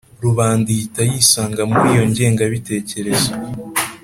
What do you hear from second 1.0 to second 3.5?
yisanga muri iyo ngengabitekerezo.